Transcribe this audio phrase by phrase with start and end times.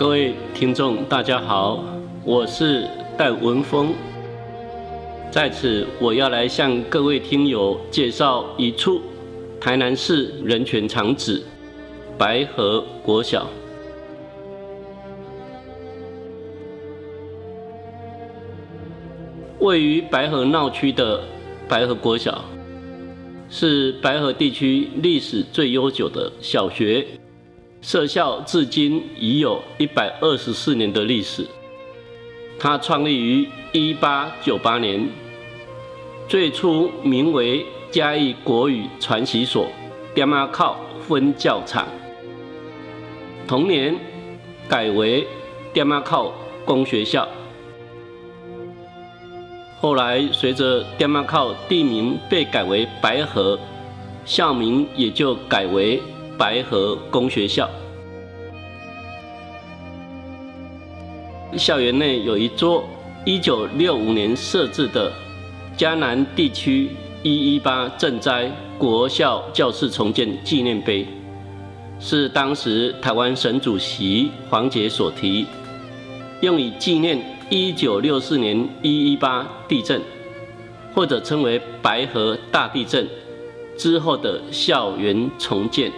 [0.00, 1.84] 各位听众，大家好，
[2.24, 3.92] 我是戴文峰。
[5.30, 9.02] 在此，我要来向各位听友介绍一处
[9.60, 11.42] 台南市人权长址——
[12.16, 13.46] 白河国小。
[19.58, 21.20] 位于白河闹区的
[21.68, 22.42] 白河国小，
[23.50, 27.06] 是白河地区历史最悠久的小学。
[27.82, 31.46] 社校至今已有一百二十四年的历史。
[32.58, 35.08] 它创立于一八九八年，
[36.28, 39.66] 最初名为嘉义国语传习所
[40.14, 40.76] 爹妈靠
[41.08, 41.88] 分教场，
[43.48, 43.96] 同年
[44.68, 45.26] 改为
[45.72, 46.34] 爹妈靠
[46.66, 47.26] 公学校。
[49.80, 53.58] 后来随着爹妈靠地名被改为白河，
[54.26, 56.02] 校名也就改为
[56.40, 57.68] 白河公学校。
[61.58, 62.82] 校园内有一座
[63.26, 65.12] 1965年设置的
[65.76, 66.88] 江南地区
[67.22, 71.06] 一一八赈灾国校教室重建纪念碑，
[72.00, 75.44] 是当时台湾省主席黄杰所提，
[76.40, 80.00] 用以纪念1964年一一八地震，
[80.94, 83.06] 或者称为白河大地震
[83.76, 85.92] 之后的校园重建。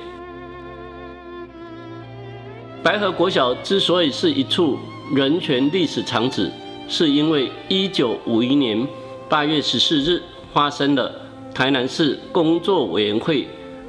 [2.83, 4.78] 白河国小之所以是一处。
[5.14, 6.50] 人权历史长址，
[6.89, 8.86] 是因为一九五一年
[9.28, 10.22] 八月十四日
[10.55, 11.12] 发生了
[11.55, 13.47] 台南市工作委员会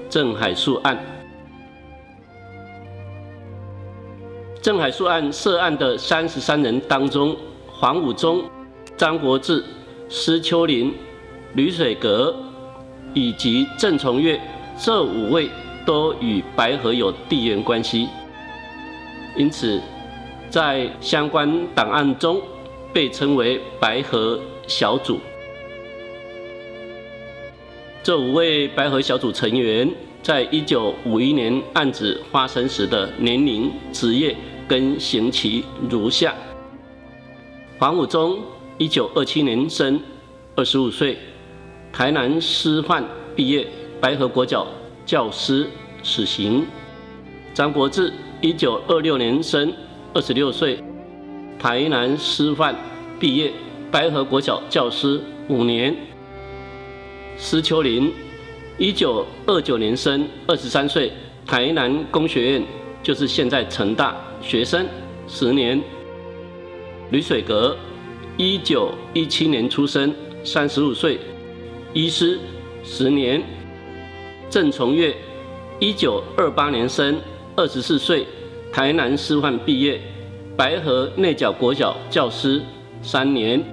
[0.10, 0.98] 郑海树案。
[4.62, 7.36] 郑海树案涉案的三十三人当中，
[7.68, 8.44] 黄武忠、
[8.98, 9.64] 张国志、
[10.10, 10.94] 施秋林、
[11.54, 12.36] 吕水阁
[13.14, 14.42] 以及郑崇月
[14.78, 15.50] 这五位
[15.86, 18.10] 都与白河有地缘关系，
[19.36, 19.82] 因此。
[20.50, 22.40] 在相关档案中，
[22.94, 25.20] 被称为“白河小组”。
[28.04, 29.90] 这五位白河小组成员，
[30.22, 34.36] 在一九五一年案子发生时的年龄、职业
[34.68, 36.36] 跟刑期如下：
[37.80, 38.38] 黄武忠，
[38.78, 40.00] 一九二七年生，
[40.56, 41.18] 二十五岁，
[41.92, 43.04] 台南师范
[43.36, 43.66] 毕业，
[44.00, 44.68] 白河国教
[45.04, 45.68] 教师，
[46.04, 46.62] 死刑；
[47.56, 48.14] 张国志，
[48.44, 49.74] 一九二六年生。
[50.14, 50.78] 二十六岁，
[51.58, 52.76] 台南师范
[53.18, 53.52] 毕业，
[53.90, 55.96] 白河国小教师五年。
[57.38, 58.12] 施秋林，
[58.78, 61.12] 一九二九年生，二十三岁，
[61.48, 62.64] 台南工学院，
[63.02, 64.86] 就是现在成大学生
[65.26, 65.82] 十年。
[67.12, 67.78] 吕水阁，
[68.36, 71.18] 一九一七年出生，三十五岁，
[71.94, 72.38] 医师
[72.84, 73.42] 十年。
[74.50, 75.16] 郑崇月，
[75.80, 77.18] 一九二八年生，
[77.56, 78.26] 二十四岁。
[78.72, 80.02] 台南师范毕业，
[80.58, 82.60] 白河内角国小教师
[83.04, 83.64] 三年。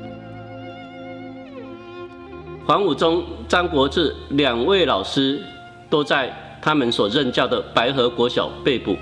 [2.67, 5.41] 黄武忠、张国志两位老师
[5.89, 6.31] 都在
[6.61, 8.95] 他们所任教的白河国小被捕，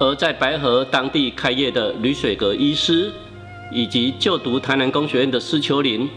[0.00, 3.12] 而在白河当地开业的吕水阁医师，
[3.70, 6.10] 以及就读台南工学院的施秋林，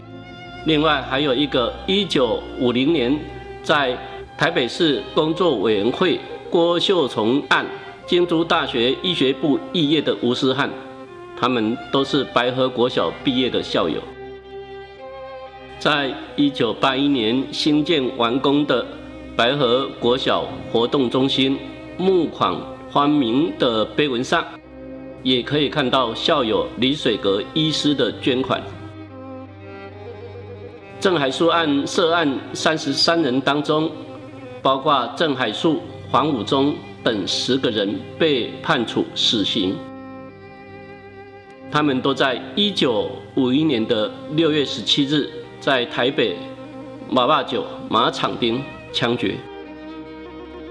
[0.66, 3.16] 另外还有一个一九五零年
[3.62, 3.96] 在
[4.36, 6.18] 台北市工作委员会
[6.50, 7.66] 郭秀从案。
[8.06, 10.70] 京都大学医学部肄业的吴思汉，
[11.38, 14.00] 他们都是白河国小毕业的校友。
[15.78, 18.82] 在一九八一年新建完工的
[19.36, 21.58] 白河国小活动中心
[21.98, 22.56] 募款
[22.90, 24.42] 欢名的碑文上，
[25.22, 28.62] 也可以看到校友李水阁医师的捐款。
[30.98, 33.90] 郑海树案涉案三十三人当中，
[34.62, 36.74] 包括郑海树、黄武忠。
[37.00, 39.76] 等十个人被判处死刑，
[41.70, 45.30] 他们都在一九五一年的六月十七日
[45.60, 46.36] 在台北
[47.08, 48.60] 马坝九马场町
[48.92, 49.36] 枪决。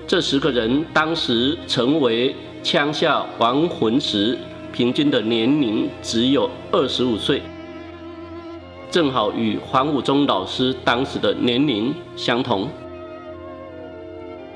[0.06, 4.38] 这十个人当时成为枪下亡魂时，
[4.74, 7.42] 平均的年龄只有二十五岁，
[8.92, 12.70] 正好与黄武忠老师当时的年龄相同。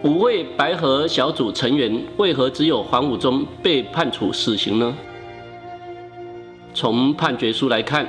[0.04, 4.96] 五位白河小组成员为何只有黄武忠被判处死刑呢？
[6.74, 8.08] 从判决书来看，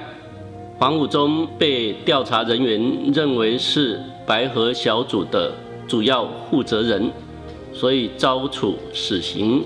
[0.79, 5.53] 黄武忠被调查人员认为是白河小组的
[5.87, 7.11] 主要负责人，
[7.75, 9.63] 所以遭处死刑。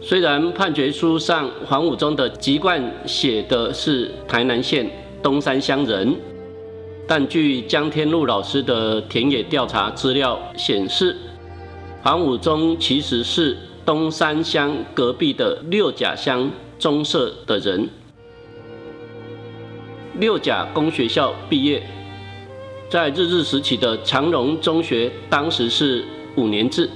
[0.00, 4.88] 虽然判决书上黄武忠的籍贯写的是台南县
[5.20, 6.14] 东山乡人。
[7.10, 11.16] 但据江天禄老师的田野调查资料显示，
[12.02, 17.88] 黄武忠其实是东山乡隔壁的六甲乡中社的人。
[20.18, 21.82] 六甲工学校毕业，
[22.90, 26.04] 在日治时期的长荣中学，当时是
[26.36, 26.90] 五年制。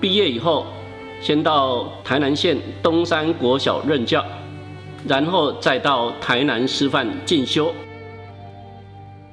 [0.00, 0.66] 毕业以后，
[1.20, 4.24] 先到台南县东山国小任教，
[5.06, 7.72] 然后再到台南师范进修。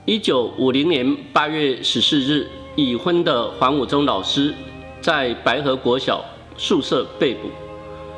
[0.08, 4.54] 一九五零年八月十四日，已婚的黄武忠老师
[5.02, 6.24] 在白河国小
[6.56, 7.50] 宿舍被捕，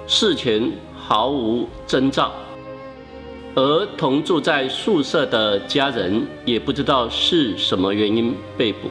[0.06, 2.30] 事前毫无征兆，
[3.56, 8.90] 而同住在宿舍的家人也不知道是什么原因被捕。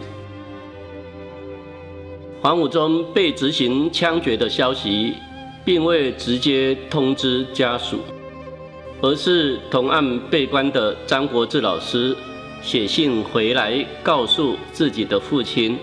[2.40, 5.12] 黄武忠被执行枪决的消息，
[5.66, 7.98] 并未直接通知家属，
[9.02, 12.16] 而是同案被关的张国志老师
[12.66, 15.78] 写信回来告诉自己的父亲，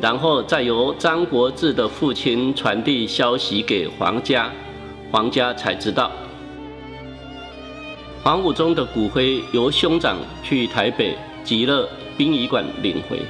[0.00, 4.50] 然后再由张国志的父亲传递消息给黄家，
[5.10, 6.10] 黄家才知道。
[8.22, 11.86] 黄武忠的骨灰由兄长去台北极乐
[12.16, 13.20] 殡仪馆领回，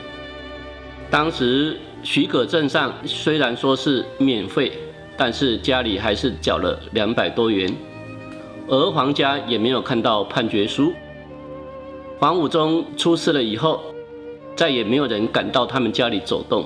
[1.11, 1.77] 当时。
[2.05, 4.71] 许可证上虽然说是免费，
[5.17, 7.75] 但是家里还是缴了两百多元，
[8.69, 10.93] 而黄家也没有看到判决书。
[12.25, 13.85] 黄武忠出事了以后，
[14.57, 16.65] 再也没有人敢到他们家里走动，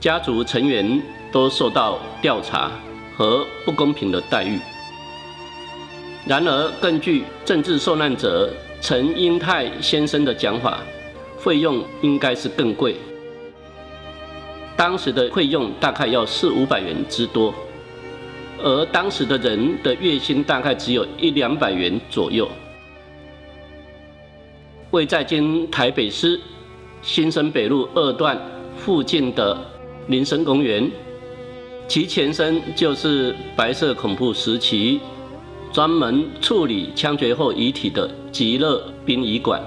[0.00, 1.00] 家族成员
[1.30, 2.72] 都受到调查
[3.16, 4.58] 和不公平的待遇。
[6.26, 10.80] 然而，根据政治受难者陈英泰先生的讲法，
[11.38, 12.96] 费用应该是更贵。
[14.76, 17.54] 当时的费用大概要四五百元之多，
[18.60, 22.48] 而当时的人的月薪大概只有一两百元左右。
[24.94, 26.40] 位在今台北市
[27.02, 28.40] 新生北路二段
[28.76, 29.58] 附近的
[30.06, 30.88] 林森公园，
[31.88, 35.00] 其前身就是白色恐怖时期
[35.72, 39.60] 专门处理枪决后遗体的极乐殡仪馆，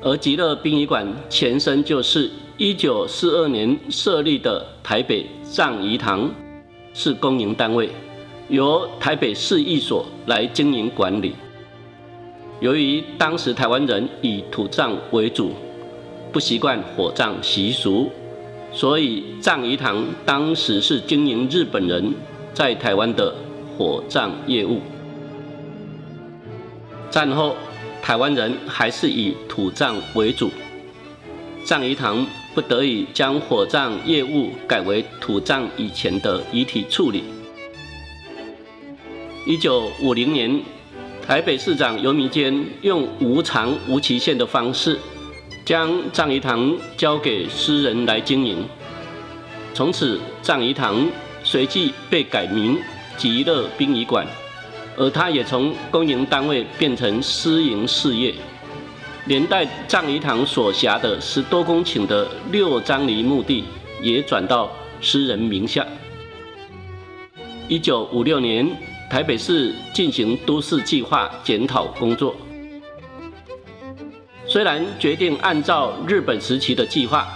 [0.00, 2.30] 而极乐殡仪馆前身就是。
[2.56, 6.30] 一九四二年设立的台北葬仪堂
[6.92, 7.88] 是公营单位，
[8.50, 11.32] 由台北市役所来经营管理。
[12.60, 15.52] 由于当时台湾人以土葬为主，
[16.30, 18.10] 不习惯火葬习俗，
[18.72, 22.14] 所以葬仪堂当时是经营日本人
[22.54, 23.34] 在台湾的
[23.76, 24.80] 火葬业务。
[27.10, 27.56] 战后，
[28.02, 30.50] 台湾人还是以土葬为主，
[31.64, 32.26] 葬仪堂。
[32.52, 37.22] 不得已将火葬业务改为土葬以前的遗体处理。
[39.46, 40.60] 一九五零年，
[41.30, 44.98] 台北市长游明坚用无偿无期限的方式，
[45.64, 48.66] 将葬仪堂交给私人来经营。
[49.72, 51.08] 从此，葬仪堂
[51.44, 52.76] 随即被改名
[53.16, 54.26] 极乐殡仪馆，
[54.96, 58.34] 而它也从公营单位变成私营事业。
[59.26, 63.62] 连带葬仪堂所辖的十多公顷的六张犁墓地
[64.02, 64.68] 也转到
[65.00, 65.86] 私人名下。
[67.68, 68.68] 一九五六年，
[69.10, 72.32] 台北市进行都市计划检讨工作，
[74.46, 77.26] 虽然决定按照日本时期的计划，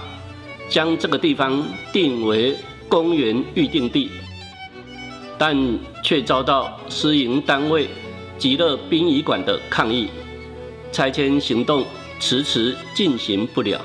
[0.68, 2.56] 将这个地方定为
[2.88, 4.08] 公园预定地，
[5.36, 5.56] 但
[6.00, 7.88] 却遭到私营单位
[8.38, 10.08] 极乐殡仪馆的抗议。
[10.92, 11.84] 拆迁行动
[12.20, 13.84] 迟迟进行不了。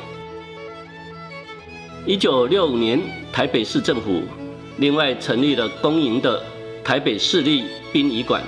[2.05, 3.01] 一九六五年，
[3.33, 4.21] 台北市政府
[4.77, 6.43] 另外成立了公营的
[6.89, 8.41] 台北市立殡仪馆，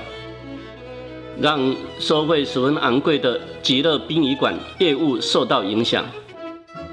[1.40, 6.04] 让收费十分昂贵的极乐殡仪馆业务受到影响。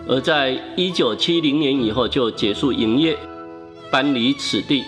[0.07, 3.17] 而在一九七零年以后就结束营业，
[3.91, 4.85] 搬离此地。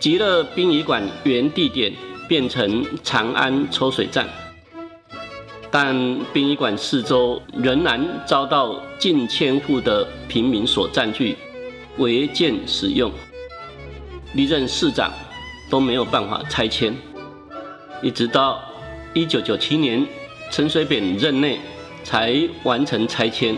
[0.00, 1.92] 极乐殡仪馆原地点
[2.26, 4.26] 变成长安抽水站。
[5.70, 5.94] 但
[6.32, 11.36] 殡仪馆四周仍然遭到近千户的平民所占据，
[11.98, 13.12] 违建使用，
[14.36, 15.10] 历任市长
[15.70, 16.94] 都没有办法拆迁，
[18.02, 18.60] 一直到
[19.14, 20.06] 一九九七年
[20.52, 21.58] 陈水扁任内
[22.04, 23.56] 才完成拆迁，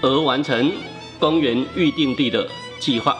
[0.00, 0.70] 而完成
[1.18, 2.46] 公园预定地的
[2.78, 3.16] 计划。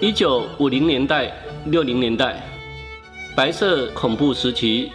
[0.00, 1.30] 一九五零年代、
[1.66, 2.42] 六零年代，
[3.36, 4.90] 白色恐怖时期。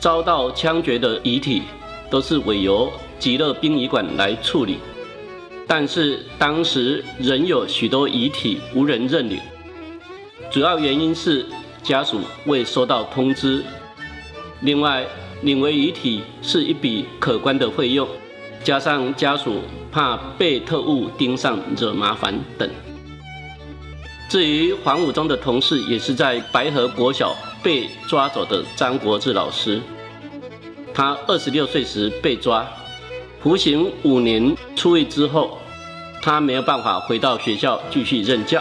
[0.00, 1.64] 遭到枪决的遗体
[2.08, 4.78] 都是委由极乐殡仪馆来处理，
[5.68, 9.38] 但是当时仍有许多遗体无人认领，
[10.50, 11.44] 主要原因是
[11.82, 13.62] 家属未收到通知。
[14.62, 15.04] 另外，
[15.42, 18.08] 领为遗体是一笔可观的费用，
[18.64, 19.60] 加上家属
[19.92, 22.68] 怕被特务盯上惹麻烦等。
[24.30, 29.80] 至于黄武忠的同事，也是在白河国小被抓走的张国志老师。
[30.94, 32.66] 他二十六岁时被抓，
[33.40, 35.58] 服刑五年出狱之后，
[36.20, 38.60] 他没有办法回到学校继续任教，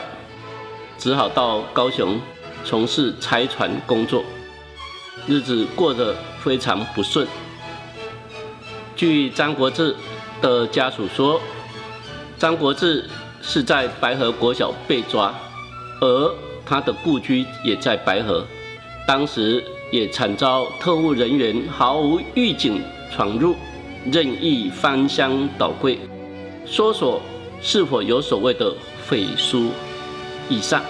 [0.99, 2.19] 只好到高雄
[2.63, 4.23] 从事拆船工作，
[5.25, 7.27] 日子过得非常不顺。
[8.95, 9.95] 据张国志
[10.41, 11.41] 的家属说，
[12.37, 13.09] 张国志
[13.41, 15.33] 是在白河国小被抓。
[15.99, 18.45] 而他的故居也在白河，
[19.07, 22.79] 当时也惨遭特务人员毫无预警
[23.11, 23.55] 闯入，
[24.11, 25.99] 任意翻箱倒柜，
[26.65, 27.21] 搜索
[27.61, 28.73] 是否有所谓的
[29.05, 29.71] 匪书
[30.49, 30.81] 以上。